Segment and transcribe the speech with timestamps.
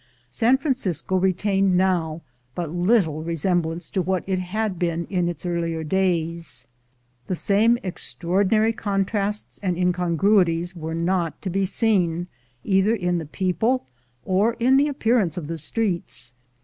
[0.31, 2.23] San Francisco retained now
[2.55, 6.65] but little resemblance to what it had been in its earlier days.
[7.27, 12.29] The same extraordinary contrasts and incongruities were not to be seen
[12.63, 13.85] either in the people
[14.25, 16.33] or in the appearance of the streets.